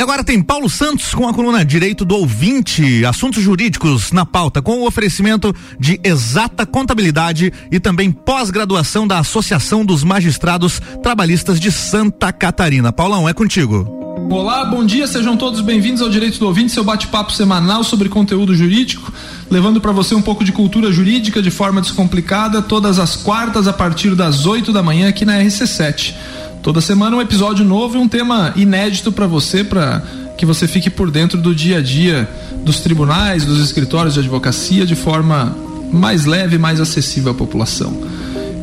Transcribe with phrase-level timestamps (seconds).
[0.00, 4.62] E agora tem Paulo Santos com a coluna Direito do Ouvinte, assuntos jurídicos na pauta,
[4.62, 11.70] com o oferecimento de exata contabilidade e também pós-graduação da Associação dos Magistrados Trabalhistas de
[11.70, 12.90] Santa Catarina.
[12.90, 14.00] Paulão, é contigo.
[14.30, 18.54] Olá, bom dia, sejam todos bem-vindos ao Direito do Ouvinte, seu bate-papo semanal sobre conteúdo
[18.54, 19.12] jurídico,
[19.50, 23.72] levando para você um pouco de cultura jurídica de forma descomplicada, todas as quartas a
[23.74, 26.14] partir das 8 da manhã aqui na RC7.
[26.62, 30.02] Toda semana um episódio novo e um tema inédito para você, para
[30.36, 32.28] que você fique por dentro do dia a dia
[32.64, 35.56] dos tribunais, dos escritórios de advocacia de forma
[35.90, 37.92] mais leve, mais acessível à população.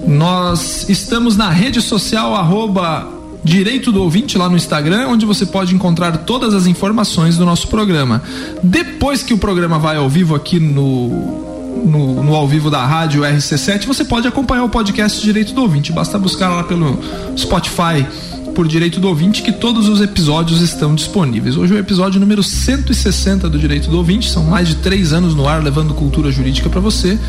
[0.08, 3.08] Nós estamos na rede social arroba
[3.44, 7.68] Direito do Ouvinte lá no Instagram, onde você pode encontrar todas as informações do nosso
[7.68, 8.22] programa.
[8.62, 13.22] Depois que o programa vai ao vivo aqui no no, no, ao vivo da rádio
[13.22, 15.92] RC7, você pode acompanhar o podcast Direito do Ouvinte.
[15.92, 17.00] Basta buscar lá pelo
[17.38, 18.06] Spotify
[18.58, 21.56] por Direito do Ouvinte que todos os episódios estão disponíveis.
[21.56, 25.36] Hoje é o episódio número 160 do Direito do Ouvinte, são mais de três anos
[25.36, 27.20] no ar levando cultura jurídica para você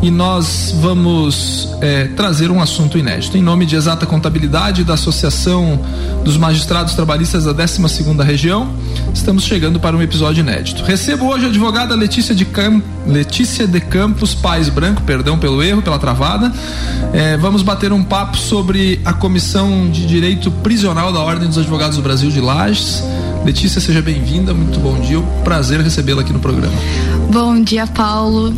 [0.00, 3.36] e nós vamos é, trazer um assunto inédito.
[3.36, 5.78] Em nome de Exata Contabilidade da Associação
[6.24, 8.72] dos Magistrados Trabalhistas da 12 segunda Região,
[9.12, 10.82] estamos chegando para um episódio inédito.
[10.84, 12.80] Recebo hoje a advogada Letícia de, Cam...
[13.06, 16.50] Letícia de Campos Pais Branco, perdão pelo erro, pela travada.
[17.12, 21.96] É, vamos bater um papo sobre a Comissão de Direito Prisional da Ordem dos Advogados
[21.96, 23.02] do Brasil de Lages.
[23.44, 26.72] Letícia, seja bem-vinda, muito bom dia, prazer recebê-la aqui no programa.
[27.30, 28.56] Bom dia, Paulo.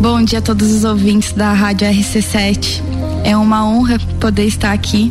[0.00, 2.82] Bom dia a todos os ouvintes da Rádio RC7.
[3.24, 5.10] É uma honra poder estar aqui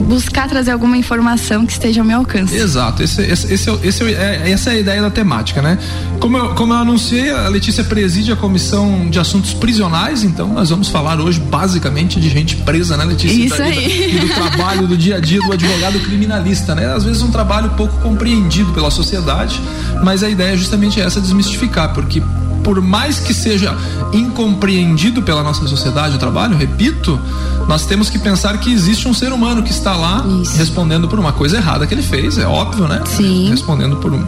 [0.00, 2.54] buscar trazer alguma informação que esteja ao meu alcance.
[2.54, 5.78] Exato, esse, esse, esse, esse é, essa é a ideia da temática, né?
[6.18, 10.70] Como eu, como eu anunciei, a Letícia preside a comissão de assuntos prisionais, então nós
[10.70, 13.44] vamos falar hoje basicamente de gente presa, né, Letícia?
[13.44, 14.16] Isso aí.
[14.16, 16.92] E, do trabalho do dia a dia do advogado criminalista, né?
[16.92, 19.60] Às vezes um trabalho pouco compreendido pela sociedade,
[20.02, 22.22] mas a ideia é justamente essa, desmistificar, porque
[22.70, 23.76] por mais que seja
[24.12, 27.18] incompreendido pela nossa sociedade o trabalho, repito,
[27.66, 30.56] nós temos que pensar que existe um ser humano que está lá Isso.
[30.56, 33.02] respondendo por uma coisa errada que ele fez, é óbvio, né?
[33.06, 33.50] Sim.
[33.50, 34.24] Respondendo por, um,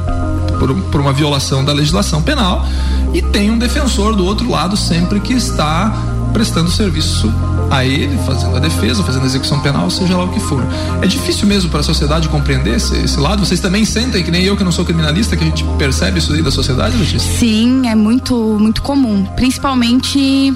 [0.58, 2.66] por, por uma violação da legislação penal
[3.14, 5.92] e tem um defensor do outro lado sempre que está
[6.32, 7.32] prestando serviço
[7.70, 10.62] a ele, fazendo a defesa, fazendo a execução penal, seja lá o que for.
[11.00, 13.44] É difícil mesmo para a sociedade compreender esse, esse, lado?
[13.44, 16.32] Vocês também sentem, que nem eu que não sou criminalista, que a gente percebe isso
[16.32, 17.32] aí da sociedade, Letícia?
[17.38, 19.24] Sim, é muito, muito comum.
[19.36, 20.52] Principalmente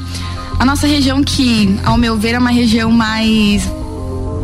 [0.59, 3.63] a nossa região que, ao meu ver, é uma região mais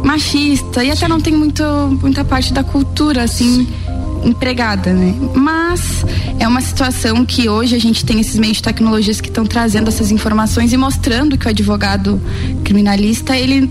[0.03, 1.63] machista e até não tem muito,
[2.01, 3.67] muita parte da cultura, assim.
[3.67, 3.92] Sim
[4.25, 5.15] empregada, né?
[5.35, 6.05] Mas
[6.39, 9.89] é uma situação que hoje a gente tem esses meios de tecnologias que estão trazendo
[9.89, 12.21] essas informações e mostrando que o advogado
[12.65, 13.71] criminalista, ele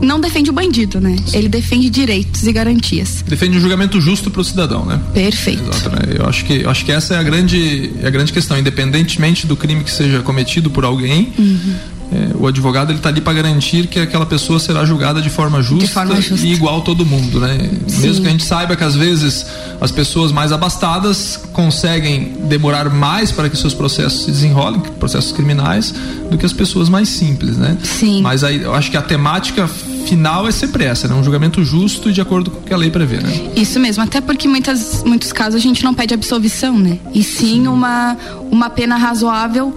[0.00, 1.16] não defende o bandido, né?
[1.32, 3.22] Ele defende direitos e garantias.
[3.26, 4.98] Defende um julgamento justo para o cidadão, né?
[5.12, 5.62] Perfeito.
[5.62, 6.16] Exato, né?
[6.18, 9.46] Eu acho que eu acho que essa é a grande é a grande questão, independentemente
[9.46, 11.32] do crime que seja cometido por alguém.
[11.38, 11.99] Uhum
[12.40, 15.84] o advogado ele está ali para garantir que aquela pessoa será julgada de forma justa,
[15.84, 16.46] de forma justa.
[16.46, 17.70] e igual a todo mundo, né?
[17.86, 18.00] Sim.
[18.00, 19.44] Mesmo que a gente saiba que às vezes
[19.80, 25.94] as pessoas mais abastadas conseguem demorar mais para que seus processos se desenrolem, processos criminais,
[26.30, 27.76] do que as pessoas mais simples, né?
[27.82, 28.22] Sim.
[28.22, 29.68] Mas aí eu acho que a temática
[30.06, 31.14] final é sempre essa, né?
[31.14, 33.52] Um julgamento justo e de acordo com o que a lei prevê, né?
[33.54, 36.98] Isso mesmo, até porque muitas muitos casos a gente não pede absolvição, né?
[37.12, 37.66] E sim, sim.
[37.66, 38.16] uma
[38.50, 39.76] uma pena razoável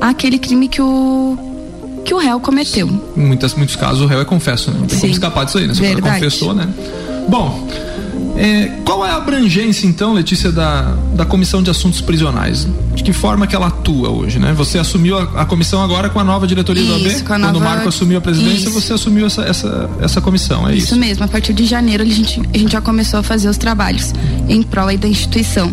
[0.00, 1.51] àquele crime que o
[2.04, 2.88] que o réu cometeu.
[3.16, 4.78] Em muitas, muitos casos o réu é confesso, né?
[4.80, 5.00] Não tem Sim.
[5.02, 5.74] como escapar disso aí, né?
[5.74, 6.68] Se o cara confessou, né?
[7.28, 7.68] Bom,
[8.36, 12.66] é, qual é a abrangência, então, Letícia, da, da Comissão de Assuntos Prisionais?
[12.94, 14.52] De que forma que ela atua hoje, né?
[14.54, 17.22] Você assumiu a, a comissão agora com a nova diretoria isso, do AB?
[17.22, 17.58] Quando nova...
[17.58, 18.80] o Marco assumiu a presidência, isso.
[18.80, 20.86] você assumiu essa, essa, essa comissão, é isso?
[20.86, 23.58] Isso mesmo, a partir de janeiro a gente, a gente já começou a fazer os
[23.58, 24.12] trabalhos
[24.48, 25.72] em prol da instituição.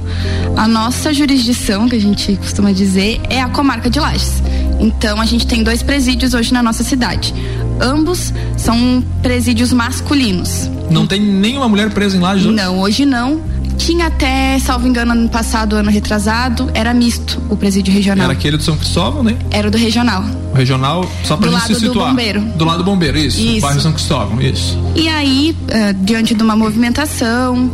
[0.56, 4.44] A nossa jurisdição, que a gente costuma dizer, é a comarca de Lages.
[4.79, 7.34] Então a gente tem dois presídios hoje na nossa cidade.
[7.81, 10.69] Ambos são presídios masculinos.
[10.90, 12.51] Não tem nenhuma mulher presa em Lages?
[12.51, 13.41] Não, hoje não.
[13.77, 18.25] Tinha até, salvo engano, ano passado, ano retrasado, era misto o presídio regional.
[18.25, 19.38] Era aquele do São Cristóvão, né?
[19.50, 20.24] Era do regional.
[20.51, 22.07] O regional, só pra do gente se situar.
[22.07, 22.42] Do bombeiro.
[22.42, 23.39] Do lado do bombeiro, isso.
[23.39, 23.62] isso.
[23.62, 24.77] Bairro São Cristóvão, isso.
[24.95, 27.71] E aí, uh, diante de uma movimentação,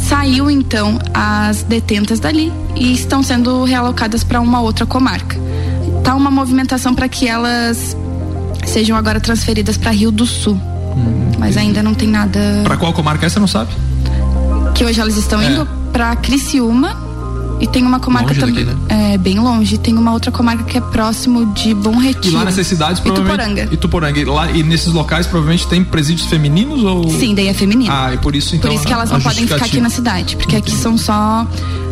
[0.00, 5.38] saiu então as detentas dali e estão sendo realocadas para uma outra comarca.
[6.02, 7.96] Tá uma movimentação para que elas
[8.66, 10.54] sejam agora transferidas para Rio do Sul.
[10.54, 12.40] Hum, mas ainda não tem nada.
[12.64, 13.70] Para qual comarca é, você não sabe?
[14.74, 15.50] Que hoje elas estão é.
[15.50, 16.96] indo para Criciúma
[17.60, 18.64] E tem uma comarca também.
[18.64, 18.74] Né?
[18.88, 19.76] É, bem longe.
[19.76, 22.28] Tem uma outra comarca que é próximo de Bom Retiro.
[22.28, 23.74] E lá nessas cidades, provavelmente.
[23.74, 23.74] Ituporanga.
[23.74, 24.20] Ituporanga.
[24.20, 27.10] E, lá, e nesses locais, provavelmente, tem presídios femininos ou.
[27.10, 27.92] Sim, daí é feminino.
[27.92, 28.70] Ah, e por isso então.
[28.70, 30.36] Por isso que elas não podem ficar aqui na cidade.
[30.36, 31.46] Porque aqui são só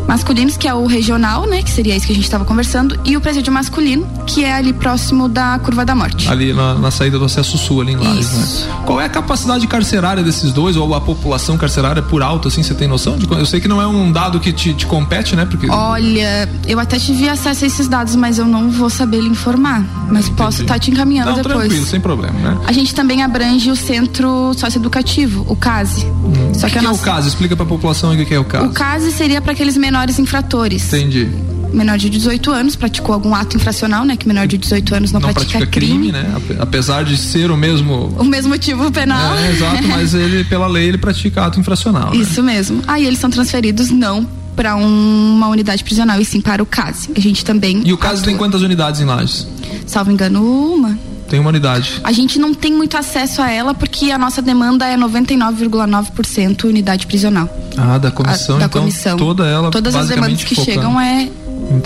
[0.08, 1.62] masculinos, que é o regional, né?
[1.62, 4.72] Que seria isso que a gente estava conversando, e o presídio masculino, que é ali
[4.72, 6.28] próximo da Curva da Morte.
[6.28, 8.82] Ali na, na saída do acesso sul, ali em Lages, né?
[8.86, 12.74] Qual é a capacidade carcerária desses dois, ou a população carcerária por alto, assim, você
[12.74, 13.18] tem noção?
[13.18, 15.44] De, eu sei que não é um dado que te, te compete, né?
[15.44, 15.68] Porque...
[15.70, 19.84] Olha, eu até tive acesso a esses dados, mas eu não vou saber lhe informar.
[20.10, 20.36] Mas Entendi.
[20.36, 21.58] posso estar tá te encaminhando não, depois.
[21.58, 22.58] tranquilo, sem problema, né?
[22.66, 26.06] A gente também abrange o centro socioeducativo, o CASE.
[26.06, 26.54] Hum.
[26.54, 26.98] Só que, que, que nossa...
[26.98, 27.28] é o CASE?
[27.28, 28.66] Explica pra população o que é o CASE.
[28.66, 30.92] O CASE seria para aqueles menores infratores.
[30.92, 31.28] Entendi.
[31.72, 34.16] Menor de 18 anos praticou algum ato infracional, né?
[34.16, 36.10] Que menor de 18 anos não, não pratica, pratica crime.
[36.10, 36.12] crime.
[36.12, 36.34] né?
[36.58, 38.14] Apesar de ser o mesmo.
[38.18, 39.36] O mesmo motivo penal.
[39.36, 42.10] É, exato, mas ele, pela lei, ele pratica ato infracional.
[42.10, 42.18] Né?
[42.18, 42.82] Isso mesmo.
[42.86, 47.10] Aí eles são transferidos não para um, uma unidade prisional e sim para o CASE.
[47.16, 47.82] A gente também.
[47.84, 49.46] E o CASE tem quantas unidades em Lages?
[49.86, 50.98] Salvo engano, uma.
[51.28, 52.00] Tem uma unidade.
[52.02, 57.06] A gente não tem muito acesso a ela porque a nossa demanda é 99,9% unidade
[57.06, 57.48] prisional.
[57.78, 58.56] Ah, da comissão.
[58.56, 59.16] A, da então, comissão.
[59.16, 59.70] Toda ela.
[59.70, 60.72] Todas as demandas que focando.
[60.72, 61.28] chegam é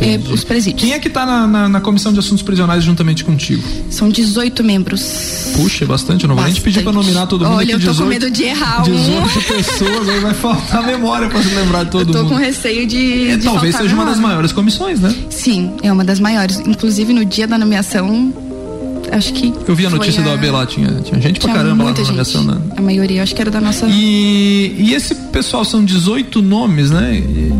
[0.00, 0.80] é, os presídios.
[0.80, 3.62] Quem é que está na, na, na, comissão de assuntos prisionais juntamente contigo?
[3.90, 5.52] São 18 membros.
[5.56, 6.24] Puxa, é bastante.
[6.24, 8.08] Eu não vou nem te pedir para nominar todo mundo Olha, eu tô 18, com
[8.08, 8.82] medo de errar.
[8.82, 12.16] 18 pessoas, aí vai faltar memória para se lembrar de todo mundo.
[12.16, 12.38] Eu tô mundo.
[12.38, 13.30] com receio de.
[13.30, 14.04] É, de talvez seja memória.
[14.04, 15.14] uma das maiores comissões, né?
[15.30, 16.60] Sim, é uma das maiores.
[16.60, 18.32] Inclusive no dia da nomeação
[19.12, 19.52] acho que.
[19.66, 20.24] Eu vi a notícia a...
[20.24, 22.62] do AB lá, tinha, tinha gente tinha pra caramba lá na né?
[22.76, 23.86] A maioria, acho que era da nossa.
[23.88, 27.14] E, e esse pessoal são 18 nomes, né?
[27.14, 27.52] E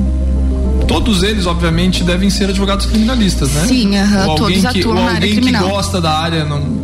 [0.86, 3.66] todos eles, obviamente, devem ser advogados criminalistas, né?
[3.66, 5.64] Sim, uh -huh, todos que, atuam ou criminal.
[5.64, 6.81] que gosta da área não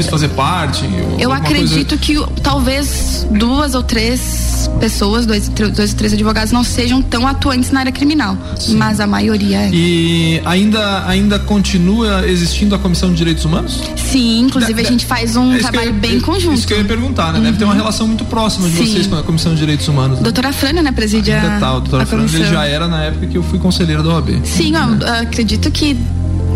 [0.00, 0.88] quis fazer parte.
[1.18, 2.30] Eu acredito coisa...
[2.32, 7.70] que talvez duas ou três pessoas, dois, dois ou três advogados não sejam tão atuantes
[7.70, 8.76] na área criminal, Sim.
[8.76, 9.70] mas a maioria é.
[9.72, 13.80] E ainda, ainda continua existindo a Comissão de Direitos Humanos?
[13.96, 16.54] Sim, inclusive de, a gente faz um é trabalho bem eu, conjunto.
[16.54, 17.38] Isso que eu ia perguntar, né?
[17.38, 17.44] Uhum.
[17.44, 17.78] Deve ter uma uhum.
[17.78, 18.86] relação muito próxima de Sim.
[18.86, 20.18] vocês com a Comissão de Direitos Humanos.
[20.18, 20.22] Né?
[20.22, 21.40] Doutora Frânia, né, presidia.
[21.40, 24.40] Ainda tá, o doutora Frânia já era na época que eu fui conselheiro da OAB.
[24.44, 24.80] Sim, né?
[24.80, 25.96] ó, acredito que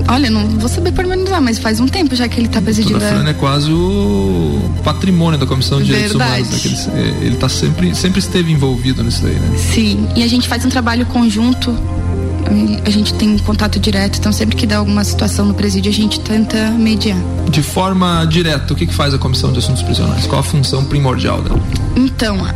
[0.09, 2.99] Olha, não vou saber pormenorizar, mas faz um tempo já que ele está presidindo.
[2.99, 3.31] O a...
[3.31, 6.87] é quase o patrimônio da Comissão de Direitos Humanos.
[6.87, 7.01] Né?
[7.01, 9.57] Ele, ele tá sempre, sempre esteve envolvido nisso daí, né?
[9.57, 11.75] Sim, e a gente faz um trabalho conjunto.
[12.85, 16.21] A gente tem contato direto, então sempre que dá alguma situação no presídio, a gente
[16.21, 17.19] tenta mediar.
[17.49, 20.27] De forma direta, o que, que faz a Comissão de Assuntos Prisionais?
[20.27, 21.59] Qual a função primordial dela?
[21.97, 22.47] Então,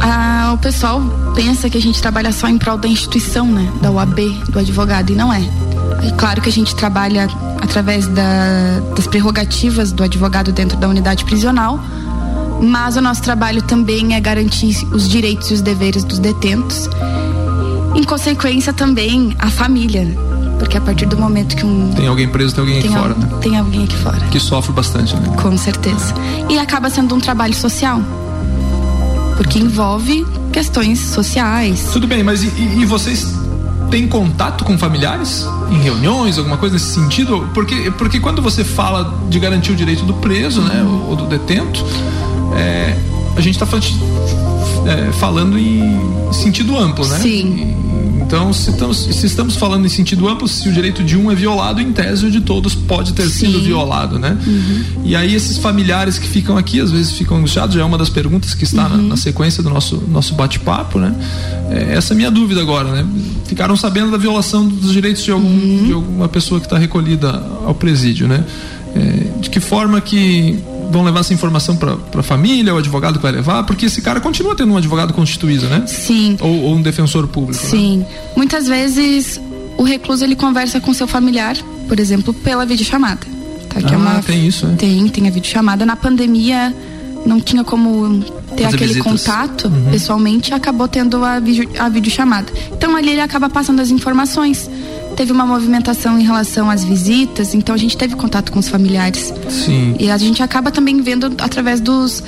[0.00, 1.00] a, o pessoal
[1.34, 3.70] pensa que a gente trabalha só em prol da instituição, né?
[3.80, 5.42] Da UAB, do advogado, e não é.
[6.02, 7.28] É claro que a gente trabalha
[7.60, 11.78] através da, das prerrogativas do advogado dentro da unidade prisional,
[12.60, 16.88] mas o nosso trabalho também é garantir os direitos e os deveres dos detentos.
[17.94, 20.06] Em consequência, também a família,
[20.58, 21.92] porque a partir do momento que um.
[21.92, 23.28] Tem alguém preso, tem alguém tem aqui fora, né?
[23.40, 24.20] Tem alguém aqui fora.
[24.30, 25.36] Que sofre bastante, né?
[25.40, 26.14] Com certeza.
[26.48, 28.00] E acaba sendo um trabalho social.
[29.36, 31.90] Porque envolve questões sociais.
[31.92, 33.41] Tudo bem, mas e, e vocês
[33.92, 35.46] tem contato com familiares?
[35.70, 37.46] Em reuniões, alguma coisa nesse sentido?
[37.52, 41.84] Porque, porque quando você fala de garantir o direito do preso, né, ou, do detento,
[42.56, 42.96] é,
[43.36, 43.86] a gente está falando,
[44.86, 47.18] é, falando em sentido amplo, né?
[47.18, 47.76] Sim.
[48.22, 51.34] Então, se estamos, se estamos falando em sentido amplo, se o direito de um é
[51.34, 53.46] violado, em tese o de todos pode ter Sim.
[53.46, 54.38] sido violado, né?
[54.46, 54.84] Uhum.
[55.04, 58.08] E aí esses familiares que ficam aqui, às vezes ficam angustiados, já é uma das
[58.08, 58.96] perguntas que está uhum.
[58.96, 61.14] na, na, sequência do nosso, nosso bate-papo, né?
[61.70, 63.06] É, essa é a minha dúvida agora, né?
[63.52, 65.84] Ficaram sabendo da violação dos direitos de, algum, uhum.
[65.84, 67.30] de alguma pessoa que está recolhida
[67.66, 68.46] ao presídio, né?
[68.96, 70.58] É, de que forma que
[70.90, 74.22] vão levar essa informação para a família, o advogado que vai levar, porque esse cara
[74.22, 75.84] continua tendo um advogado constituído, né?
[75.86, 76.38] Sim.
[76.40, 77.62] Ou, ou um defensor público.
[77.62, 77.68] Né?
[77.68, 77.98] Sim.
[77.98, 78.06] Né?
[78.34, 79.38] Muitas vezes
[79.76, 81.54] o recluso ele conversa com seu familiar,
[81.86, 83.26] por exemplo, pela videochamada.
[83.68, 83.82] Tá?
[83.82, 84.76] Que é ah, é uma, tem isso, né?
[84.78, 85.84] Tem, tem a videochamada.
[85.84, 86.74] Na pandemia
[87.24, 88.20] não tinha como
[88.56, 89.24] ter Fazer aquele visitas.
[89.24, 89.90] contato uhum.
[89.90, 92.52] pessoalmente, acabou tendo a, video, a videochamada.
[92.72, 94.68] Então ali ele acaba passando as informações
[95.12, 99.32] teve uma movimentação em relação às visitas, então a gente teve contato com os familiares.
[99.48, 99.94] Sim.
[99.98, 102.22] E a gente acaba também vendo através dos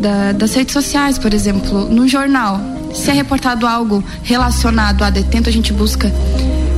[0.00, 2.60] da, das redes sociais, por exemplo, no jornal.
[2.94, 6.12] Se é reportado algo relacionado a detento, a gente busca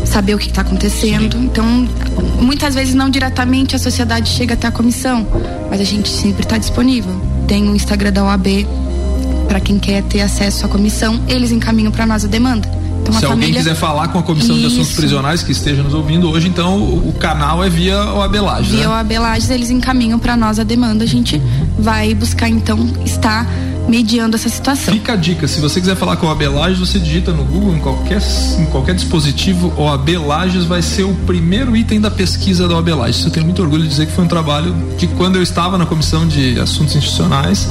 [0.04, 1.38] saber o que está acontecendo.
[1.38, 1.88] Então,
[2.40, 5.26] muitas vezes não diretamente a sociedade chega até a comissão,
[5.70, 7.31] mas a gente sempre está disponível.
[7.52, 8.66] Tem o Instagram da OAB
[9.46, 12.66] para quem quer ter acesso à comissão, eles encaminham para nós a demanda.
[13.02, 14.68] Então, Se alguém quiser falar com a Comissão Isso.
[14.70, 18.68] de Assuntos Prisionais que esteja nos ouvindo hoje, então o, canal é via o Abelages.
[18.68, 18.88] Via né?
[18.88, 21.42] o Abelages, eles encaminham para nós a demanda, a gente
[21.78, 23.46] vai buscar então estar
[23.92, 24.94] mediando essa situação.
[24.94, 27.76] Fica a dica, se você quiser falar com o AB Lages, você digita no Google,
[27.76, 28.22] em qualquer,
[28.58, 32.88] em qualquer dispositivo, o AB Lages vai ser o primeiro item da pesquisa da OAB
[32.88, 33.22] Lages.
[33.22, 35.84] Eu tenho muito orgulho de dizer que foi um trabalho de quando eu estava na
[35.84, 37.68] comissão de assuntos institucionais,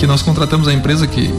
[0.00, 1.30] que nós contratamos a empresa que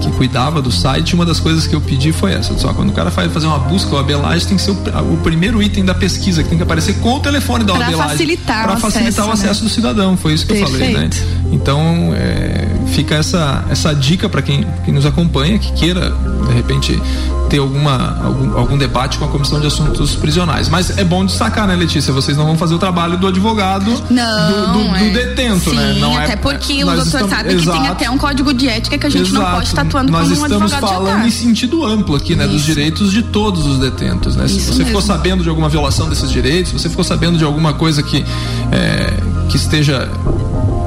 [0.00, 2.56] que cuidava do site, uma das coisas que eu pedi foi essa.
[2.58, 5.16] Só quando o cara faz fazer uma busca, o Abelage tem que ser o, o,
[5.22, 7.96] primeiro item da pesquisa, que tem que aparecer com o telefone da Abelage.
[7.96, 9.68] Para facilitar, pra facilitar acesso, o acesso né?
[9.68, 10.16] do cidadão.
[10.16, 10.74] Foi isso que Perfeito.
[10.74, 11.10] eu falei, né?
[11.52, 16.12] Então, é, fica essa, essa dica para quem, quem nos acompanha, que queira,
[16.48, 17.00] de repente,
[17.48, 20.68] ter alguma, algum, algum debate com a Comissão de Assuntos Prisionais.
[20.68, 22.12] Mas é bom destacar, né, Letícia?
[22.12, 24.98] Vocês não vão fazer o trabalho do advogado não, do, do, é.
[24.98, 25.96] do detento, Sim, né?
[25.98, 28.52] Não é até é, porque o doutor estamos, sabe exato, que tem até um código
[28.52, 30.90] de ética que a gente exato, não pode estar atuando como um advogado Nós estamos
[30.90, 32.44] falando em sentido amplo aqui, né?
[32.44, 32.54] Isso.
[32.54, 34.48] Dos direitos de todos os detentos, né?
[34.48, 34.86] Se você mesmo.
[34.86, 38.24] ficou sabendo de alguma violação desses direitos, se você ficou sabendo de alguma coisa que,
[38.72, 39.14] é,
[39.48, 40.08] que esteja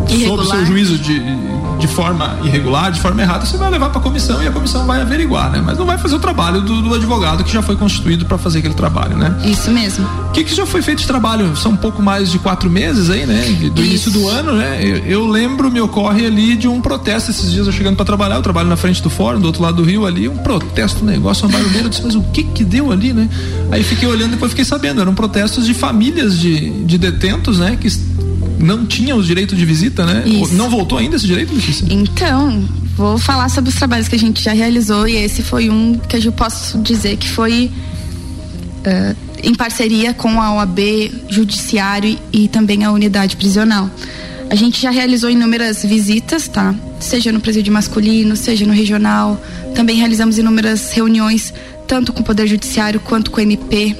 [0.09, 1.21] sob o seu juízo de
[1.79, 4.85] de forma irregular, de forma errada, você vai levar para a comissão e a comissão
[4.85, 5.61] vai averiguar, né?
[5.65, 8.59] Mas não vai fazer o trabalho do, do advogado que já foi constituído para fazer
[8.59, 9.33] aquele trabalho, né?
[9.45, 10.05] Isso mesmo.
[10.27, 11.55] O que, que já foi feito de trabalho?
[11.55, 13.41] São um pouco mais de quatro meses aí, né?
[13.73, 13.89] Do Isso.
[13.89, 14.79] início do ano, né?
[14.83, 18.35] Eu, eu, lembro, me ocorre ali de um protesto esses dias eu chegando para trabalhar,
[18.35, 21.07] eu trabalho na frente do fórum, do outro lado do rio ali, um protesto, um
[21.07, 23.29] negócio, uma barulheira, eu disse, mas o que que deu ali, né?
[23.71, 27.77] Aí fiquei olhando e depois fiquei sabendo, eram protestos de famílias de, de detentos, né?
[27.79, 27.87] Que
[28.59, 30.23] não tinha os direitos de visita, né?
[30.27, 30.53] Isso.
[30.53, 31.85] Não voltou ainda esse direito, Letícia?
[31.89, 32.63] Então,
[32.95, 36.17] vou falar sobre os trabalhos que a gente já realizou e esse foi um que
[36.17, 37.71] eu posso dizer que foi
[38.79, 40.79] uh, em parceria com a OAB,
[41.29, 43.89] Judiciário e também a unidade prisional.
[44.49, 46.75] A gente já realizou inúmeras visitas, tá?
[46.99, 49.39] Seja no presídio masculino, seja no regional.
[49.75, 51.53] Também realizamos inúmeras reuniões,
[51.87, 53.95] tanto com o Poder Judiciário quanto com o MP,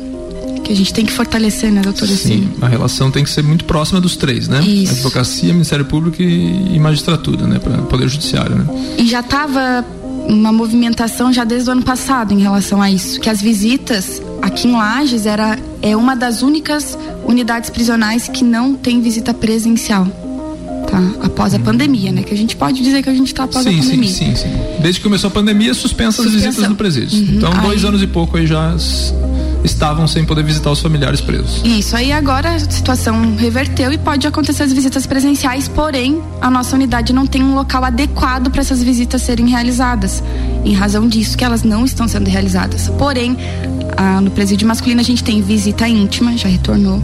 [0.64, 2.12] que a gente tem que fortalecer, né, doutora?
[2.12, 4.62] Sim, a relação tem que ser muito próxima dos três, né?
[4.62, 4.94] Isso.
[4.94, 7.60] Advocacia, Ministério Público e, e magistratura, né?
[7.60, 8.66] Para Poder Judiciário, né?
[8.98, 9.86] E já estava
[10.28, 14.68] uma movimentação já desde o ano passado em relação a isso, que as visitas aqui
[14.68, 20.08] em Lages era é uma das únicas unidades prisionais que não tem visita presencial.
[20.90, 21.26] Tá?
[21.26, 21.62] Após a hum.
[21.62, 22.24] pandemia, né?
[22.24, 24.10] Que a gente pode dizer que a gente está após sim, a pandemia.
[24.10, 24.82] Sim, sim, sim.
[24.82, 27.20] Desde que começou a pandemia, suspensa as visitas no presídio.
[27.20, 27.38] Uhum.
[27.38, 27.90] Então, dois aí...
[27.90, 28.76] anos e pouco aí já
[29.64, 31.62] estavam sem poder visitar os familiares presos.
[31.64, 36.76] Isso, aí agora a situação reverteu e pode acontecer as visitas presenciais, porém a nossa
[36.76, 40.24] unidade não tem um local adequado para essas visitas serem realizadas.
[40.64, 42.90] Em razão disso que elas não estão sendo realizadas.
[42.98, 43.38] Porém,
[43.98, 47.04] ah, no presídio masculino a gente tem visita íntima, já retornou,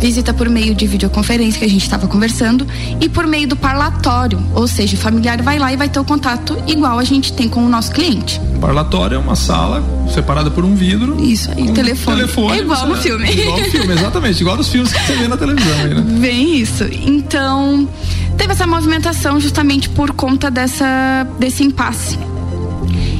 [0.00, 2.66] visita por meio de videoconferência que a gente estava conversando
[3.00, 6.04] e por meio do parlatório, ou seja, o familiar vai lá e vai ter o
[6.04, 8.40] contato igual a gente tem com o nosso cliente.
[8.60, 9.82] Parlatório é uma sala
[10.12, 11.22] separada por um vidro.
[11.22, 12.16] Isso aí, um telefone.
[12.16, 12.58] telefone.
[12.58, 13.28] É igual no filme.
[13.28, 16.00] É igual no filme, exatamente, igual dos filmes que você vê na televisão aí, né?
[16.20, 16.84] Bem isso.
[16.84, 17.88] Então,
[18.36, 22.18] teve essa movimentação justamente por conta dessa desse impasse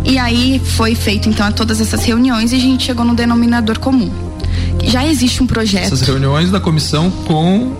[0.04, 4.10] e aí foi feito então todas essas reuniões e a gente chegou no denominador comum.
[4.84, 5.84] Já existe um projeto.
[5.84, 7.72] Essas reuniões da comissão com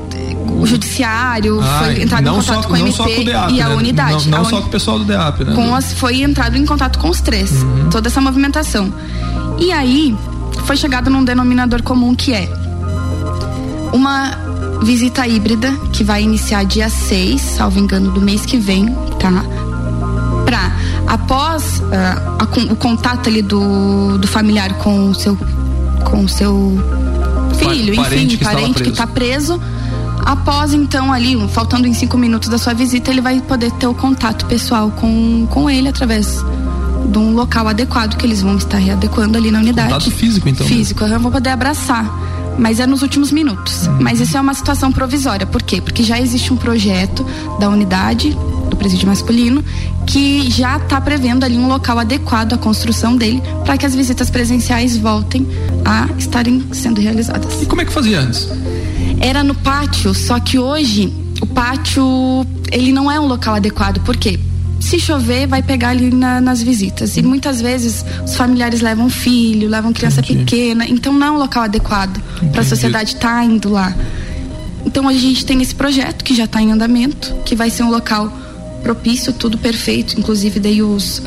[0.61, 3.75] o judiciário, ah, foi entrado em contato só, com o DEAP, e a né?
[3.75, 4.29] unidade.
[4.29, 5.55] Não, não a só com o pessoal do DEAP, né?
[5.55, 7.91] Com as, foi entrado em contato com os três, uhum.
[7.91, 8.93] toda essa movimentação.
[9.59, 10.17] E aí
[10.65, 12.49] foi chegado num denominador comum que é
[13.93, 14.31] uma
[14.83, 18.87] visita híbrida que vai iniciar dia 6, salvo engano, do mês que vem,
[19.19, 19.45] tá?
[20.45, 20.73] Pra
[21.07, 25.37] após uh, a, o contato ali do, do familiar com o seu
[26.05, 26.79] com o seu
[27.59, 29.61] filho, parente enfim, que parente que está preso.
[30.25, 33.95] Após então ali, faltando em cinco minutos da sua visita, ele vai poder ter o
[33.95, 36.45] contato pessoal com, com ele através
[37.13, 39.93] de um local adequado que eles vão estar readequando ali na unidade.
[39.93, 40.67] Contato físico, então.
[40.67, 40.73] Né?
[40.73, 42.33] Físico, eu vou poder abraçar.
[42.59, 43.87] Mas é nos últimos minutos.
[43.87, 43.99] Uhum.
[44.01, 45.47] Mas isso é uma situação provisória.
[45.47, 45.81] Por quê?
[45.81, 47.25] Porque já existe um projeto
[47.61, 48.37] da unidade
[48.69, 49.63] do presídio masculino,
[50.07, 54.31] que já está prevendo ali um local adequado à construção dele para que as visitas
[54.31, 55.47] presenciais voltem
[55.85, 57.63] a estarem sendo realizadas.
[57.63, 58.49] E como é que fazia antes?
[59.21, 62.05] Era no pátio, só que hoje o pátio
[62.71, 64.39] ele não é um local adequado, por quê?
[64.83, 67.17] Se chover, vai pegar ali na, nas visitas.
[67.17, 70.41] E muitas vezes os familiares levam filho, levam criança Entendi.
[70.41, 72.21] pequena, então não é um local adequado
[72.51, 73.95] para a sociedade estar tá indo lá.
[74.85, 77.91] Então a gente tem esse projeto que já está em andamento, que vai ser um
[77.91, 78.31] local
[78.83, 81.23] propício, tudo perfeito, inclusive daí os,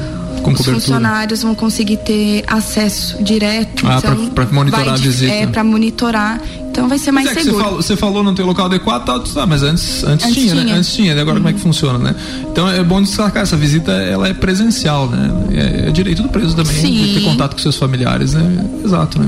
[0.53, 3.85] os funcionários vão conseguir ter acesso direto.
[3.87, 5.31] Ah, então, para monitorar a visita.
[5.31, 6.41] É, para monitorar.
[6.69, 7.55] Então vai ser mais é seguro.
[7.55, 10.53] Você falou, você falou não ter local adequado, tá, tá, mas antes, antes, antes tinha,
[10.55, 10.61] né?
[10.61, 10.79] tinha, né?
[10.79, 11.43] Antes tinha, agora uhum.
[11.43, 12.15] como é que funciona, né?
[12.51, 15.31] Então é bom destacar, essa visita ela é presencial, né?
[15.53, 17.03] É, é direito do preso também, Sim.
[17.03, 18.65] de ter contato com seus familiares, né?
[18.83, 19.27] Exato, né?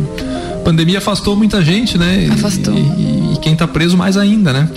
[0.56, 2.28] A pandemia afastou muita gente, né?
[2.34, 2.74] Afastou.
[2.74, 4.70] E, e, e quem está preso mais ainda, né?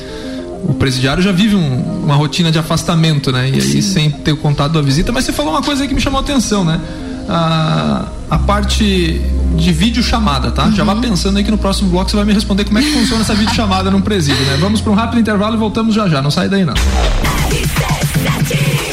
[0.64, 3.48] O presidiário já vive um, uma rotina de afastamento, né?
[3.48, 3.82] E aí Sim.
[3.82, 5.12] sem ter o contato da visita.
[5.12, 6.80] Mas você falou uma coisa aí que me chamou a atenção, né?
[7.28, 9.20] A, a parte
[9.56, 10.64] de vídeo chamada, tá?
[10.64, 10.72] Uhum.
[10.72, 11.00] Já vá uhum.
[11.00, 13.34] pensando aí que no próximo bloco você vai me responder como é que funciona essa
[13.34, 14.56] vídeo chamada num presídio, né?
[14.60, 16.20] Vamos para um rápido intervalo e voltamos já já.
[16.20, 16.74] Não sai daí não.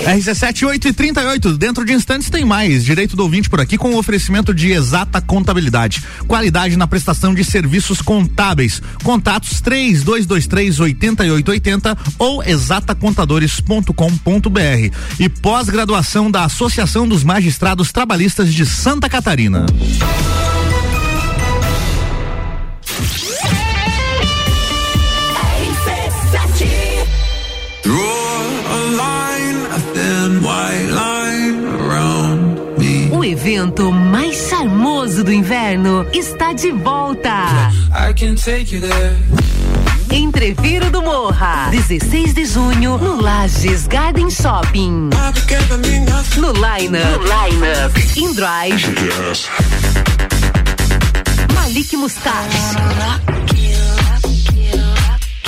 [0.08, 1.58] RC7 8 e 38.
[1.58, 2.86] Dentro de instantes tem mais.
[2.86, 6.02] Direito do ouvinte por aqui com o oferecimento de exata contabilidade.
[6.26, 8.82] Qualidade na prestação de serviços contábeis.
[9.04, 14.96] Contatos 3223 8880 ou exatacontadores.com.br.
[15.20, 19.66] E pós-graduação da Associação dos Magistrados Trabalhistas de Santa Catarina.
[33.48, 37.72] Evento mais charmoso do inverno está de volta.
[40.12, 45.10] Entreviro do Morra, 16 de junho, no Lages Garden Shopping.
[46.38, 48.96] No Line Up, no In Drive,
[51.54, 52.76] Malik Mustache,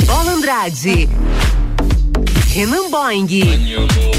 [0.06, 1.10] Bola Andrade,
[2.54, 4.19] Renan Boing,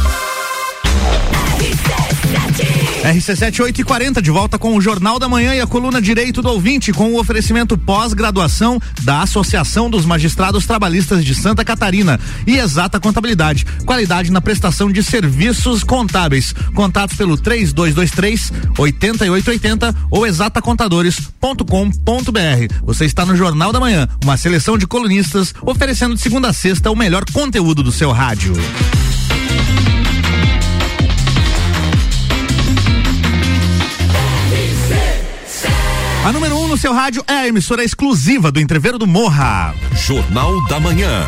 [3.01, 6.39] RC7 8 e 40 de volta com o Jornal da Manhã e a coluna Direito
[6.39, 12.57] do Ouvinte com o oferecimento pós-graduação da Associação dos Magistrados Trabalhistas de Santa Catarina e
[12.57, 16.53] exata contabilidade, qualidade na prestação de serviços contábeis.
[16.75, 22.75] Contatos pelo 3223 8880 ou exatacontadores.com.br.
[22.83, 26.91] Você está no Jornal da Manhã, uma seleção de colunistas oferecendo de segunda a sexta
[26.91, 28.53] o melhor conteúdo do seu rádio.
[36.23, 39.73] A número 1 um no seu rádio é a emissora exclusiva do Entreveiro do Morra.
[39.95, 41.25] Jornal da Manhã.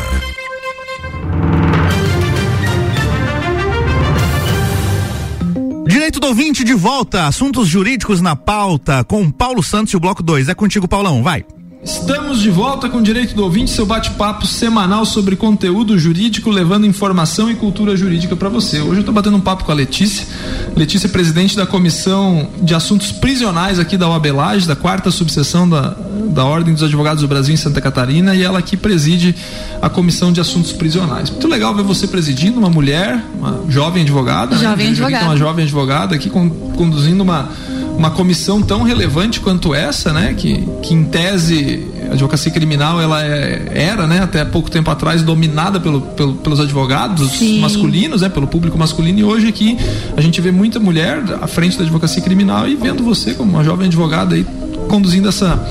[5.84, 10.22] Direito do ouvinte de volta, assuntos jurídicos na pauta com Paulo Santos e o bloco
[10.22, 10.48] 2.
[10.48, 11.44] É contigo, Paulão, vai.
[11.84, 16.86] Estamos de volta com o Direito do Ouvinte, seu bate-papo semanal sobre conteúdo jurídico, levando
[16.86, 18.80] informação e cultura jurídica para você.
[18.80, 20.26] Hoje eu estou batendo um papo com a Letícia.
[20.74, 25.68] Letícia é presidente da Comissão de Assuntos Prisionais aqui da OAB Lages, da quarta subseção
[25.68, 25.94] da,
[26.30, 29.34] da Ordem dos Advogados do Brasil em Santa Catarina, e ela aqui preside
[29.82, 31.28] a Comissão de Assuntos Prisionais.
[31.28, 34.56] Muito legal ver você presidindo, uma mulher, uma jovem advogada.
[34.56, 34.62] Né?
[34.62, 34.92] Jovem né?
[34.92, 35.24] advogada.
[35.26, 37.50] Uma jovem advogada aqui conduzindo uma
[37.96, 43.24] uma comissão tão relevante quanto essa, né, que, que em tese a advocacia criminal ela
[43.24, 47.60] é, era, né, até pouco tempo atrás dominada pelo, pelo pelos advogados Sim.
[47.60, 49.78] masculinos, né, pelo público masculino e hoje aqui
[50.16, 53.64] a gente vê muita mulher à frente da advocacia criminal e vendo você como uma
[53.64, 54.46] jovem advogada aí
[54.88, 55.64] conduzindo essa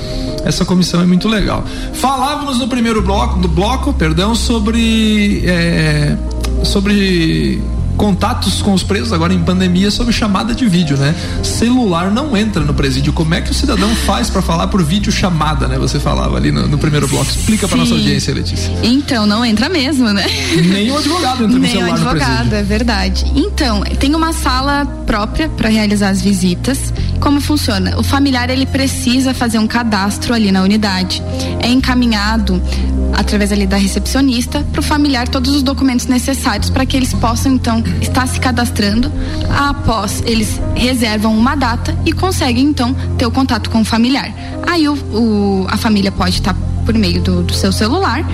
[0.44, 1.64] essa comissão é muito legal.
[1.94, 6.18] Falávamos no primeiro bloco, do bloco, perdão, sobre é,
[6.62, 7.62] sobre
[7.96, 11.14] contatos com os presos agora em pandemia sobre chamada de vídeo, né?
[11.42, 13.12] Celular não entra no presídio.
[13.12, 15.78] Como é que o cidadão faz para falar por vídeo chamada, né?
[15.78, 17.30] Você falava ali no, no primeiro bloco.
[17.30, 18.72] Explica para nossa audiência, Letícia.
[18.82, 20.26] Então, não entra mesmo, né?
[20.66, 23.24] Nem o advogado entra Nem no celular o advogado, é verdade.
[23.34, 26.92] Então, tem uma sala própria para realizar as visitas.
[27.20, 27.98] Como funciona?
[27.98, 31.22] O familiar ele precisa fazer um cadastro ali na unidade.
[31.60, 32.60] É encaminhado
[33.12, 37.52] através ali da recepcionista para o familiar todos os documentos necessários para que eles possam
[37.52, 39.10] então está se cadastrando.
[39.50, 44.32] Após eles reservam uma data e conseguem então ter o contato com o familiar.
[44.66, 48.24] Aí o, o a família pode estar por meio do, do, seu celular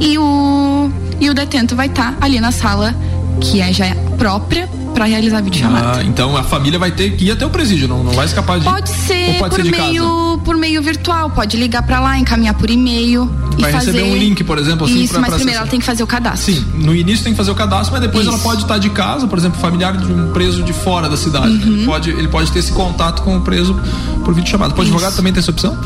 [0.00, 0.90] e o,
[1.20, 2.94] e o detento vai estar ali na sala
[3.40, 5.98] que é já própria para realizar a videochamada.
[5.98, 8.58] Ah, então a família vai ter que ir até o presídio, não, não vai escapar
[8.58, 12.54] de Pode ser pode por ser meio por meio virtual, pode ligar para lá, encaminhar
[12.54, 15.36] por e-mail vai e fazer receber um link, por exemplo, assim, Isso, pra, mas pra
[15.36, 16.54] primeiro ela tem que fazer o cadastro.
[16.54, 18.34] Sim, no início tem que fazer o cadastro, mas depois Isso.
[18.34, 21.48] ela pode estar de casa, por exemplo, familiar de um preso de fora da cidade.
[21.48, 21.76] Uhum.
[21.76, 23.78] Ele, pode, ele pode ter esse contato com o preso
[24.24, 24.74] por videochamada.
[24.74, 25.78] Pode advogado também ter essa opção?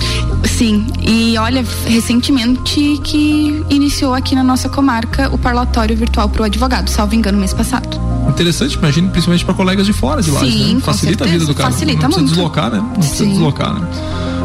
[0.45, 6.45] Sim, e olha, recentemente que iniciou aqui na nossa comarca o parlatório virtual para o
[6.45, 8.08] advogado, salvo engano, mês passado.
[8.29, 10.41] Interessante, imagino, principalmente para colegas de fora de lá.
[10.41, 10.81] Sim, né?
[10.81, 11.25] Facilita certeza.
[11.25, 11.71] a vida do cara.
[11.71, 12.35] Facilita não precisa muito.
[12.35, 12.79] deslocar, né?
[12.79, 13.31] Não precisa Sim.
[13.31, 13.89] deslocar, né?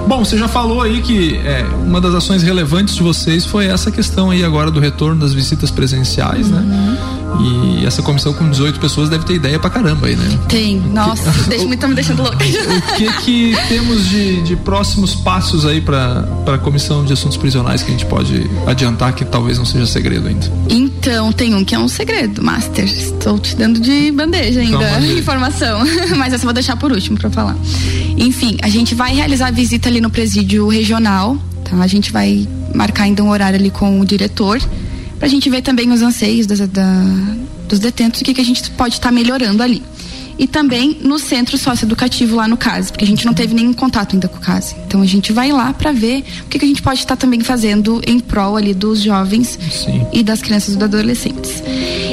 [0.08, 3.90] Bom, você já falou aí que é, uma das ações relevantes de vocês foi essa
[3.90, 6.60] questão aí agora do retorno das visitas presenciais, né?
[6.60, 6.66] uhum.
[6.66, 6.98] né?
[7.40, 10.40] E essa comissão com 18 pessoas deve ter ideia pra caramba aí, né?
[10.48, 12.44] Tem, nossa, que, deixa, me, tá me deixando louca.
[12.44, 17.82] O que que temos de, de próximos passos aí pra, pra comissão de assuntos prisionais
[17.82, 20.52] que a gente pode adiantar que talvez não seja segredo ainda?
[20.70, 22.86] Então, tem um que é um segredo, Master.
[22.86, 25.80] Estou te dando de bandeja ainda então, informação.
[26.18, 27.56] Mas essa eu vou deixar por último pra falar.
[28.18, 31.76] Enfim, a gente vai realizar a visita ali no presídio regional, tá?
[31.78, 34.62] A gente vai marcar ainda um horário ali com o diretor
[35.24, 36.84] para a gente ver também os anseios da,
[37.70, 39.82] dos detentos e o que, que a gente pode estar tá melhorando ali.
[40.38, 44.14] E também no centro socioeducativo lá no CASE, porque a gente não teve nenhum contato
[44.14, 44.76] ainda com o CASE.
[44.88, 47.42] Então a gente vai lá para ver o que, que a gente pode estar também
[47.42, 50.06] fazendo em prol ali dos jovens Sim.
[50.12, 51.64] e das crianças e dos adolescentes.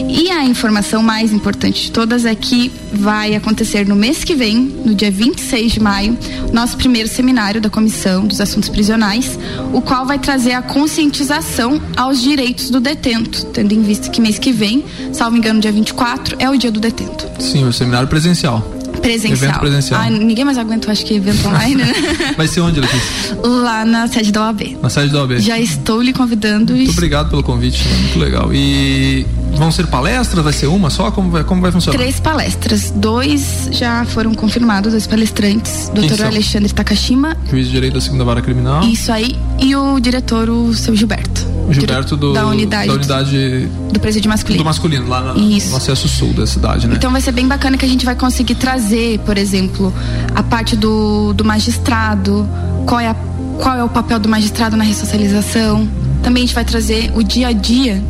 [0.08, 4.56] E a informação mais importante de todas é que vai acontecer no mês que vem,
[4.84, 6.18] no dia 26 de maio,
[6.52, 9.38] nosso primeiro seminário da Comissão dos Assuntos Prisionais,
[9.72, 14.38] o qual vai trazer a conscientização aos direitos do detento, tendo em vista que mês
[14.38, 17.26] que vem, salvo engano, dia 24, é o dia do detento.
[17.38, 18.60] Sim, o seminário presencial.
[19.00, 19.32] Presencial.
[19.32, 20.00] Evento presencial.
[20.02, 21.94] Ah, ninguém mais aguentou, acho que evento online, né?
[22.36, 23.38] Vai ser onde, Letícia?
[23.42, 24.76] Lá na sede da OAB.
[24.82, 25.38] Na sede da OAB.
[25.38, 26.74] Já estou lhe convidando.
[26.74, 27.96] Muito obrigado pelo convite, né?
[27.96, 28.52] muito legal.
[28.52, 30.44] E vão ser palestras?
[30.44, 31.10] Vai ser uma só?
[31.10, 31.98] Como vai, como vai funcionar?
[31.98, 32.92] Três palestras.
[32.94, 35.90] Dois já foram confirmados, dois palestrantes.
[35.94, 37.36] Doutor Alexandre Takashima.
[37.48, 38.84] Juiz de Direito da Segunda Vara Criminal.
[38.84, 39.34] Isso aí.
[39.58, 41.59] E o diretor, o seu Gilberto.
[41.70, 44.62] Gilberto do, da unidade, da unidade do presídio masculino.
[44.62, 46.94] Do masculino, lá na, no acesso sul da cidade, né?
[46.96, 49.92] Então vai ser bem bacana que a gente vai conseguir trazer, por exemplo,
[50.34, 52.48] a parte do, do magistrado,
[52.86, 53.16] qual é, a,
[53.62, 55.88] qual é o papel do magistrado na ressocialização.
[56.22, 58.02] Também a gente vai trazer o dia a dia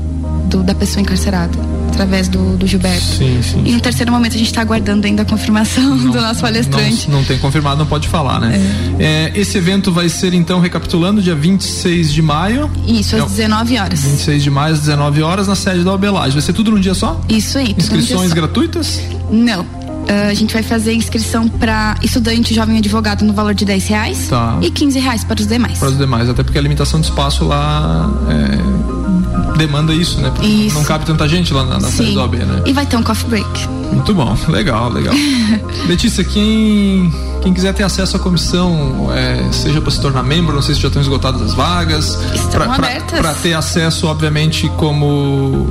[0.49, 3.05] do, da pessoa encarcerada através do, do Gilberto.
[3.05, 3.63] Sim, sim.
[3.65, 7.11] E no terceiro momento a gente está aguardando ainda a confirmação não, do nosso palestrante.
[7.11, 8.59] Não, não, tem confirmado, não pode falar, né?
[8.99, 9.31] É.
[9.31, 12.71] É, esse evento vai ser então, recapitulando, dia 26 de maio.
[12.87, 14.01] Isso, às é, 19 horas.
[14.03, 16.33] 26 de maio, às 19 horas, na sede da Obelage.
[16.33, 17.21] Vai ser tudo num dia só?
[17.29, 17.75] Isso aí.
[17.77, 19.01] Inscrições gratuitas?
[19.31, 19.63] Não.
[20.01, 24.29] Uh, a gente vai fazer inscrição para estudante jovem advogado no valor de 10 reais
[24.29, 24.59] tá.
[24.61, 25.79] e 15 reais para os demais.
[25.79, 29.30] Para os demais, até porque a limitação de espaço lá é
[29.61, 30.33] demanda isso, né?
[30.43, 30.75] Isso.
[30.75, 32.63] Não cabe tanta gente lá na, na do OAB, né?
[32.67, 33.69] E vai ter um coffee break.
[33.93, 35.15] Muito bom, legal, legal.
[35.87, 40.63] Letícia, quem, quem quiser ter acesso à comissão, é, seja para se tornar membro, não
[40.63, 42.19] sei se já estão esgotadas as vagas.
[42.35, 43.19] Estão pra, abertas.
[43.19, 45.67] Para ter acesso, obviamente, como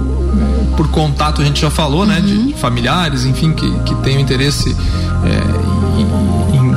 [0.78, 2.08] por contato a gente já falou, uhum.
[2.08, 2.21] né?
[2.21, 2.54] De uhum.
[2.58, 4.75] familiares, enfim, que, que tenham interesse
[5.25, 5.68] é,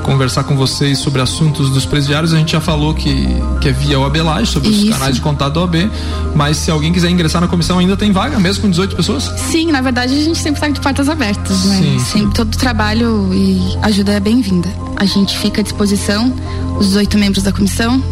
[0.03, 2.35] conversar com vocês sobre assuntos dos presidiários.
[2.35, 3.27] A gente já falou que,
[3.61, 4.85] que é via OAB Laje, sobre Isso.
[4.85, 5.91] os canais de contato da OAB.
[6.35, 9.25] Mas se alguém quiser ingressar na comissão, ainda tem vaga, mesmo com 18 pessoas?
[9.51, 11.79] Sim, na verdade a gente sempre está de portas abertas, né?
[11.79, 12.31] Sim, sim.
[12.31, 14.69] Todo trabalho e ajuda é bem-vinda.
[14.97, 16.33] A gente fica à disposição,
[16.79, 18.03] os 18 membros da comissão.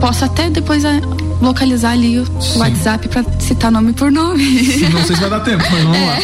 [0.00, 1.00] Posso até depois é,
[1.40, 2.58] localizar ali o Sim.
[2.58, 4.44] WhatsApp para citar nome por nome.
[4.92, 6.06] Não sei se vai dar tempo, mas vamos é.
[6.06, 6.18] lá.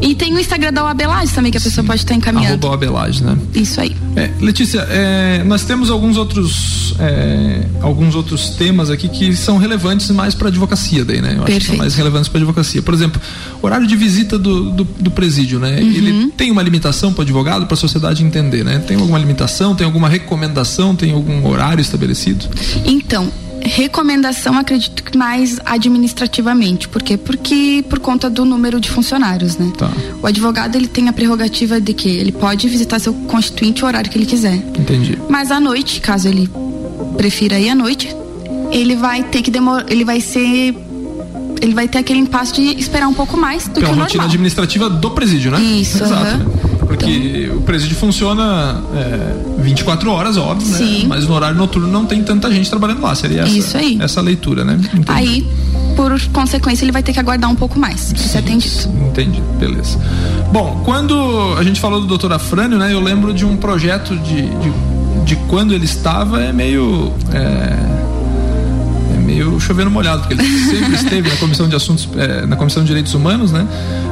[0.00, 1.86] E tem o Instagram da Abelage também, que a pessoa Sim.
[1.86, 2.66] pode estar encaminhando.
[2.66, 3.36] Arroba Abelage, né?
[3.54, 3.96] Isso aí.
[4.18, 10.10] É, Letícia, é, nós temos alguns outros é, alguns outros temas aqui que são relevantes
[10.10, 11.34] mais para advocacia daí, né?
[11.36, 11.50] Eu Perfeito.
[11.50, 12.82] acho que são mais relevantes para advocacia.
[12.82, 13.20] Por exemplo,
[13.62, 15.78] horário de visita do, do, do presídio, né?
[15.80, 15.90] Uhum.
[15.90, 18.78] Ele tem uma limitação para o advogado, para a sociedade entender, né?
[18.80, 22.46] Tem alguma limitação, tem alguma recomendação, tem algum horário estabelecido?
[22.84, 23.30] Então,
[23.78, 26.88] recomendação, acredito que mais administrativamente.
[26.88, 27.16] Por quê?
[27.16, 29.70] Porque por conta do número de funcionários, né?
[29.78, 29.88] Tá.
[30.20, 34.10] O advogado ele tem a prerrogativa de que ele pode visitar seu constituinte o horário
[34.10, 34.56] que ele quiser.
[34.56, 35.16] Entendi.
[35.28, 36.50] Mas à noite, caso ele
[37.16, 38.14] prefira ir à noite,
[38.72, 40.74] ele vai ter que demorar, ele vai ser
[41.60, 44.24] ele vai ter aquele impasse de esperar um pouco mais do Pela que o rotina
[44.24, 45.60] administrativa do presídio, né?
[45.60, 46.36] Isso, Exato.
[46.36, 46.77] Uhum.
[46.88, 47.58] Porque então...
[47.58, 50.78] o presídio funciona é, 24 horas, óbvio, né?
[50.78, 51.06] Sim.
[51.06, 53.14] Mas no horário noturno não tem tanta gente trabalhando lá.
[53.14, 53.98] Seria essa, Isso aí.
[54.00, 54.80] essa leitura, né?
[54.92, 55.04] Entendi.
[55.06, 55.46] Aí
[55.94, 58.88] por consequência, ele vai ter que aguardar um pouco mais para ser atendido.
[59.08, 59.98] Entendi, beleza.
[60.52, 64.42] Bom, quando a gente falou do doutor Afrânio, né, eu lembro de um projeto de,
[64.42, 67.12] de, de quando ele estava, é meio.
[67.32, 68.08] É
[69.28, 72.88] meio chovendo molhado, porque ele sempre esteve na comissão de assuntos, é, na comissão de
[72.88, 73.66] direitos humanos, né?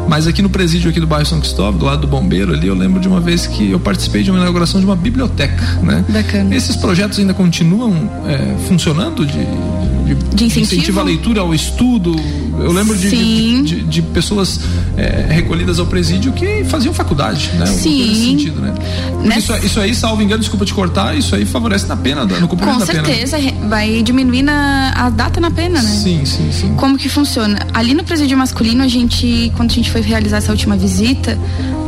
[0.07, 2.75] Mas aqui no presídio aqui do bairro São Cristóvão, do lado do bombeiro ali, eu
[2.75, 6.05] lembro de uma vez que eu participei de uma inauguração de uma biblioteca, né?
[6.09, 6.55] Bacana.
[6.55, 10.61] Esses projetos ainda continuam é, funcionando de, de, de incentivo?
[10.61, 12.15] incentivo à leitura, ao estudo.
[12.61, 14.61] Eu lembro de, de, de, de, pessoas
[14.97, 17.67] é, recolhidas ao presídio que faziam faculdade, né?
[17.67, 18.15] Sim.
[18.15, 18.75] Sentido, né?
[19.23, 19.57] Nessa...
[19.59, 22.81] Isso, isso aí, salvo engano, desculpa te cortar, isso aí favorece na pena, no cumprimento
[22.81, 23.05] Com da pena.
[23.05, 23.37] Certeza,
[23.69, 25.89] vai diminuir na, a data na pena, né?
[25.89, 26.75] Sim, sim, sim.
[26.77, 27.59] Como que funciona?
[27.75, 31.39] Ali no presídio masculino, a gente, quando a gente foi realizar essa última visita,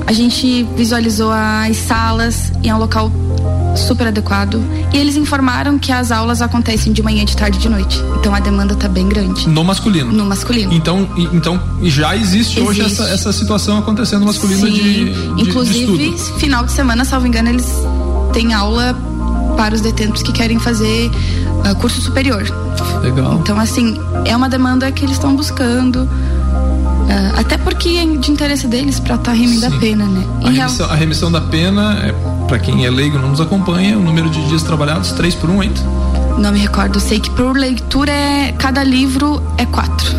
[0.07, 3.11] a gente visualizou as salas em um local
[3.79, 4.63] super adequado.
[4.93, 8.03] E eles informaram que as aulas acontecem de manhã, de tarde e de noite.
[8.19, 9.49] Então a demanda está bem grande.
[9.49, 10.13] No masculino?
[10.13, 10.73] No masculino.
[10.73, 12.61] Então, então já existe, existe.
[12.61, 14.73] hoje essa, essa situação acontecendo no masculino Sim.
[14.73, 17.67] de, de Inclusive, de final de semana, salvo engano, eles
[18.33, 18.97] têm aula
[19.57, 21.11] para os detentos que querem fazer
[21.69, 22.43] uh, curso superior.
[23.03, 23.39] Legal.
[23.43, 26.03] Então, assim, é uma demanda que eles estão buscando.
[26.03, 30.25] Uh, até porque é de interesse deles para estar tá remendo a pena, né?
[30.45, 32.15] A remissão, a remissão, da pena, é,
[32.49, 35.61] para quem é leigo não nos acompanha, o número de dias trabalhados, três por um
[35.61, 35.81] ainda?
[36.39, 36.99] Não me recordo.
[36.99, 40.17] Sei que por leitura é cada livro é quatro.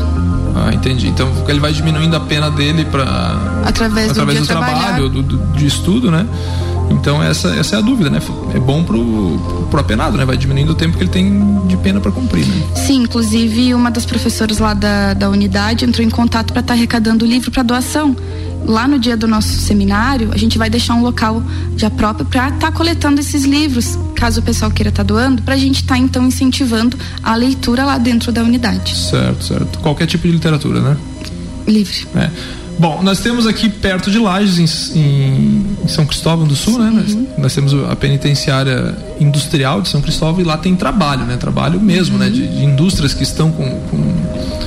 [0.56, 1.08] Ah, entendi.
[1.08, 3.04] Então ele vai diminuindo a pena dele para
[3.65, 6.26] através, através do, do trabalho, do, do, de estudo, né?
[6.92, 8.20] Então essa, essa é a dúvida, né?
[8.54, 10.26] É bom pro, pro apenado, né?
[10.26, 12.63] Vai diminuindo o tempo que ele tem de pena para cumprir, né?
[12.76, 16.78] Sim, inclusive uma das professoras lá da, da unidade entrou em contato para estar tá
[16.78, 18.15] arrecadando o livro para doação.
[18.65, 21.41] Lá no dia do nosso seminário, a gente vai deixar um local
[21.76, 25.41] já próprio para estar tá coletando esses livros, caso o pessoal queira estar tá doando,
[25.41, 28.95] para a gente estar tá, então incentivando a leitura lá dentro da unidade.
[28.95, 29.80] Certo, certo.
[29.80, 30.98] Qualquer tipo de literatura, né?
[31.67, 32.08] Livre.
[32.15, 32.30] É.
[32.80, 36.89] Bom, nós temos aqui perto de Lages, em, em São Cristóvão do Sul, né?
[36.89, 41.36] Nós, nós, temos a penitenciária industrial de São Cristóvão e lá tem trabalho, né?
[41.36, 42.22] Trabalho mesmo, uhum.
[42.22, 42.30] né?
[42.30, 44.59] De, de, indústrias que estão com, com,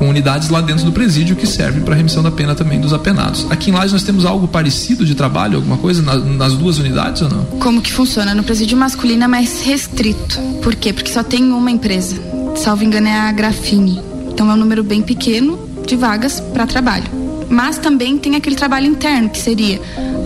[0.00, 3.46] com, unidades lá dentro do presídio que servem para remissão da pena também dos apenados.
[3.50, 7.22] Aqui em Lages nós temos algo parecido de trabalho, alguma coisa na, nas duas unidades
[7.22, 7.44] ou não?
[7.60, 8.34] Como que funciona?
[8.34, 10.40] No presídio masculino é mais restrito.
[10.62, 10.92] Por quê?
[10.92, 12.16] Porque só tem uma empresa.
[12.56, 14.00] Salvo engano é a Grafine.
[14.32, 18.86] Então é um número bem pequeno de vagas para trabalho mas também tem aquele trabalho
[18.86, 19.80] interno, que seria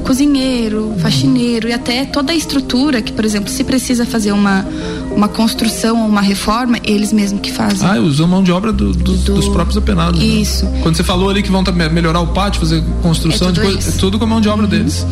[0.05, 4.65] cozinheiro, faxineiro e até toda a estrutura que, por exemplo, se precisa fazer uma,
[5.11, 7.89] uma construção ou uma reforma, eles mesmos que fazem.
[7.89, 9.35] Ah, usam mão de obra do, do, do...
[9.35, 10.21] dos próprios apenados.
[10.21, 10.27] Né?
[10.27, 10.67] Isso.
[10.67, 10.81] Né?
[10.83, 13.93] Quando você falou ali que vão melhorar o pátio, fazer construção é de coisa, é
[13.93, 14.71] tudo com a mão de obra uhum.
[14.71, 15.07] deles.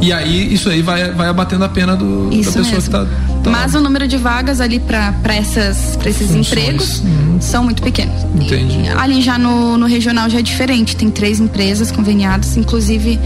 [0.00, 2.72] E aí isso aí vai, vai abatendo a pena do, da pessoa mesmo.
[2.72, 3.06] que está
[3.42, 3.50] Tá.
[3.50, 6.46] Mas o número de vagas ali para esses Funções.
[6.46, 7.31] empregos uhum.
[7.44, 8.24] São muito pequenos.
[8.34, 8.88] Entendi.
[8.96, 10.96] Ali já no, no regional já é diferente.
[10.96, 12.56] Tem três empresas conveniadas.
[12.56, 13.18] Inclusive,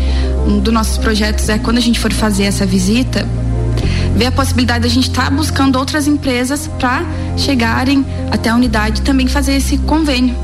[0.46, 3.28] um dos nossos projetos é quando a gente for fazer essa visita,
[4.16, 7.04] ver a possibilidade de a gente estar tá buscando outras empresas para
[7.36, 10.34] chegarem até a unidade e também fazer esse convênio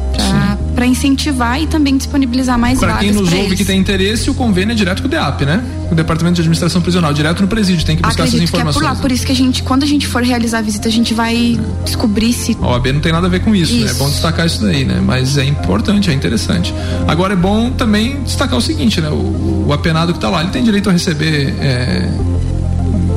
[0.74, 3.04] para incentivar e também disponibilizar mais pra vagas.
[3.04, 3.58] Para quem nos ouve eles.
[3.58, 5.62] que tem interesse, o convênio é direto com o DEAP, né?
[5.92, 8.80] O Departamento de Administração Prisional, direto no presídio, tem que buscar Acredito essas informações.
[8.80, 10.62] Que é por lá, por isso que a gente, quando a gente for realizar a
[10.62, 12.56] visita, a gente vai descobrir se.
[12.62, 13.84] A OAB não tem nada a ver com isso, isso.
[13.84, 13.90] né?
[13.90, 15.02] É bom destacar isso daí, né?
[15.04, 16.72] Mas é importante, é interessante.
[17.06, 19.10] Agora é bom também destacar o seguinte, né?
[19.10, 21.54] O, o apenado que está lá, ele tem direito a receber.
[21.60, 22.08] É,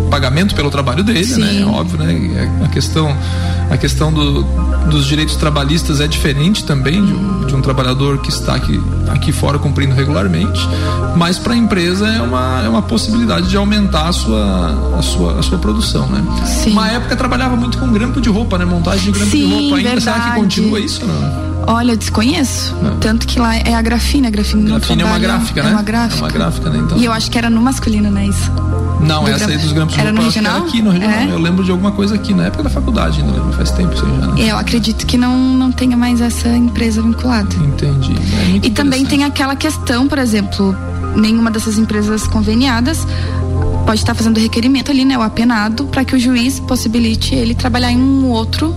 [0.09, 1.41] pagamento pelo trabalho dele, Sim.
[1.41, 1.61] né?
[1.61, 2.49] É óbvio, né?
[2.63, 3.15] A questão,
[3.69, 4.43] a questão do,
[4.89, 9.31] dos direitos trabalhistas é diferente também de um, de um trabalhador que está aqui, aqui
[9.31, 10.59] fora cumprindo regularmente,
[11.15, 15.39] mas para a empresa é uma, é uma possibilidade de aumentar a sua, a sua,
[15.39, 16.23] a sua produção, né?
[16.45, 16.71] Sim.
[16.71, 18.65] Uma época trabalhava muito com grampo de roupa, né?
[18.65, 19.77] Montagem de grampo Sim, de roupa.
[19.77, 20.03] Ainda verdade.
[20.03, 21.54] será que continua isso não?
[21.67, 22.75] Olha, eu desconheço.
[22.81, 22.99] Não.
[22.99, 24.27] Tanto que lá é a grafina.
[24.27, 25.69] A grafina, grafina é uma gráfica, né?
[25.69, 26.19] É uma gráfica.
[26.19, 26.79] É uma gráfica, né?
[26.79, 26.97] Então.
[26.97, 28.27] E eu acho que era no masculino, né?
[28.27, 28.51] Isso.
[29.01, 29.55] Não, Do essa gram...
[29.55, 30.55] aí dos grampos era no regional?
[30.57, 31.19] era aqui no regional.
[31.19, 31.31] É?
[31.31, 34.05] Eu lembro de alguma coisa aqui, na época da faculdade ainda, lembro, faz tempo isso
[34.05, 34.49] já, né?
[34.49, 37.55] Eu acredito que não, não tenha mais essa empresa vinculada.
[37.55, 38.13] Entendi.
[38.13, 40.75] É e também tem aquela questão, por exemplo,
[41.15, 43.05] nenhuma dessas empresas conveniadas
[43.85, 47.91] pode estar fazendo requerimento ali, né, o apenado, para que o juiz possibilite ele trabalhar
[47.91, 48.75] em um outro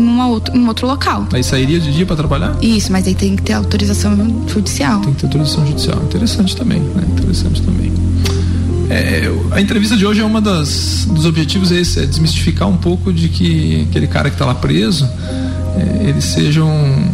[0.00, 1.26] em, uma outro, em outro local.
[1.32, 2.56] Aí sairia de dia para trabalhar?
[2.62, 4.16] Isso, mas aí tem que ter autorização
[4.48, 5.00] judicial.
[5.00, 6.02] Tem que ter autorização judicial.
[6.02, 7.04] Interessante também, né?
[7.18, 7.92] Interessante também.
[8.88, 12.76] É, a entrevista de hoje é uma das dos objetivos é esse, é desmistificar um
[12.76, 15.08] pouco de que aquele cara que está lá preso,
[15.76, 17.08] é, ele seja um,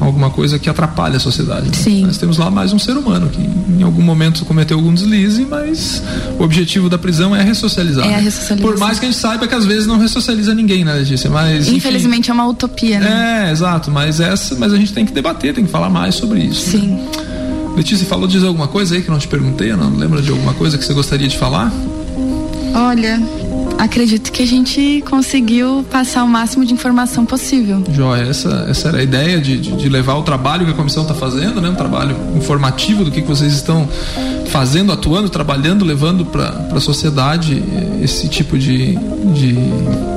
[0.00, 1.66] alguma coisa que atrapalha a sociedade.
[1.66, 1.74] Né?
[1.74, 2.06] Sim.
[2.06, 6.02] Nós temos lá mais um ser humano que em algum momento cometeu algum deslize, mas
[6.38, 8.06] o objetivo da prisão é ressocializar.
[8.06, 8.14] É né?
[8.16, 8.72] a ressocialização.
[8.72, 11.30] Por mais que a gente saiba que às vezes não ressocializa ninguém, né, Letícia?
[11.30, 13.46] Mas, enfim, Infelizmente é uma utopia, né?
[13.48, 16.40] É, exato, mas essa, mas a gente tem que debater, tem que falar mais sobre
[16.40, 16.76] isso.
[16.76, 16.82] né?
[16.82, 17.24] Sim.
[17.76, 19.74] Letícia, falou de alguma coisa aí que eu não te perguntei?
[19.74, 21.72] Não lembro de alguma coisa que você gostaria de falar?
[22.74, 23.20] Olha,
[23.78, 27.82] acredito que a gente conseguiu passar o máximo de informação possível.
[27.90, 31.02] Joia, essa, essa era a ideia de, de, de levar o trabalho que a comissão
[31.02, 31.68] está fazendo, né?
[31.68, 33.88] Um trabalho informativo do que, que vocês estão
[34.46, 37.62] fazendo, atuando, trabalhando, levando para a sociedade
[38.02, 38.94] esse tipo de,
[39.34, 40.13] de, de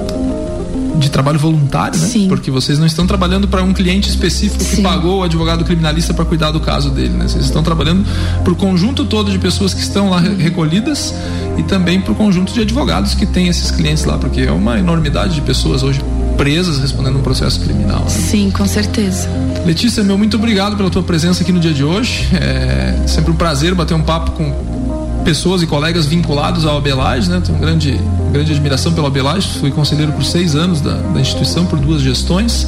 [1.17, 2.08] trabalho voluntário, né?
[2.08, 2.27] Sim.
[2.27, 4.84] Porque vocês não estão trabalhando para um cliente específico que Sim.
[4.84, 7.27] pagou o advogado criminalista para cuidar do caso dele, né?
[7.27, 8.06] Vocês estão trabalhando
[8.43, 11.13] para o conjunto todo de pessoas que estão lá re- recolhidas
[11.58, 14.77] e também para o conjunto de advogados que tem esses clientes lá, porque é uma
[14.77, 15.99] enormidade de pessoas hoje
[16.38, 18.01] presas respondendo um processo criminal.
[18.01, 18.10] né?
[18.10, 19.27] Sim, com certeza.
[19.65, 22.27] Letícia, meu muito obrigado pela tua presença aqui no dia de hoje.
[22.39, 24.76] É sempre um prazer bater um papo com
[25.23, 27.41] pessoas e colegas vinculados ao Abelage, né?
[27.45, 27.99] Tenho grande,
[28.32, 29.47] grande admiração pelo Abelage.
[29.60, 32.67] Fui conselheiro por seis anos da, da instituição, por duas gestões.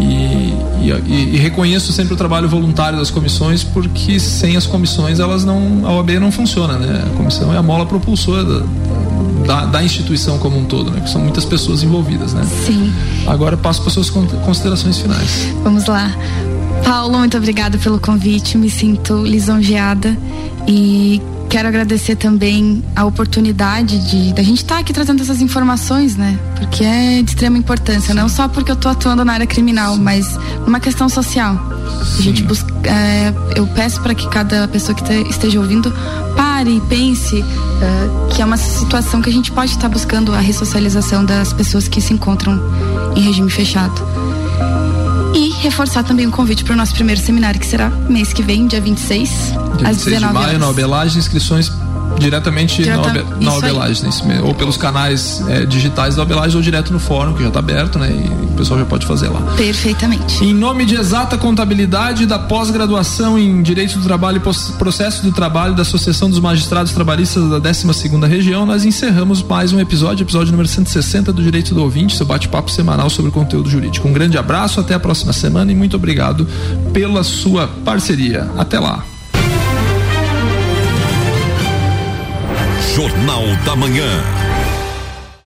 [0.00, 5.44] E, e, e- reconheço sempre o trabalho voluntário das comissões, porque sem as comissões elas
[5.44, 7.04] não, a OAB não funciona, né?
[7.06, 8.62] A comissão é a mola propulsora da,
[9.46, 10.96] da, da instituição como um todo, né?
[10.98, 12.42] Porque são muitas pessoas envolvidas, né?
[12.66, 12.92] Sim.
[13.26, 15.48] Agora passo para suas con- considerações finais.
[15.64, 16.14] Vamos lá.
[16.84, 18.56] Paulo, muito obrigada pelo convite.
[18.56, 20.16] Me sinto lisonjeada
[20.66, 26.38] e quero agradecer também a oportunidade de da gente estar aqui trazendo essas informações, né?
[26.56, 30.38] Porque é de extrema importância, não só porque eu tô atuando na área criminal, mas
[30.66, 31.58] numa questão social.
[32.18, 35.92] A gente busca, é, eu peço para que cada pessoa que te- esteja ouvindo
[36.36, 40.38] pare e pense é, que é uma situação que a gente pode estar buscando a
[40.40, 42.60] ressocialização das pessoas que se encontram
[43.16, 44.00] em regime fechado.
[45.60, 48.80] Reforçar também o convite para o nosso primeiro seminário, que será mês que vem, dia
[48.80, 50.60] 26, Dia às 26 de 19 maio, horas.
[50.60, 51.70] na Obelage, inscrições
[52.18, 53.54] diretamente Direta- na, Obe, na.
[53.54, 57.48] Obelage, mês, ou pelos canais eh, digitais da Obelage ou direto no fórum, que já
[57.48, 58.10] está aberto, né?
[58.10, 59.40] E o pessoal já pode fazer lá.
[59.56, 60.44] Perfeitamente.
[60.44, 65.74] Em nome de Exata Contabilidade da pós-graduação em Direito do Trabalho e Processo do Trabalho
[65.74, 70.68] da Associação dos Magistrados Trabalhistas da 12ª Região, nós encerramos mais um episódio, episódio número
[70.68, 74.08] 160 do Direito do Ouvinte, seu bate-papo semanal sobre conteúdo jurídico.
[74.08, 76.46] Um grande abraço, até a próxima semana e muito obrigado
[76.92, 78.48] pela sua parceria.
[78.56, 79.04] Até lá.
[82.98, 84.57] Jornal da Manhã.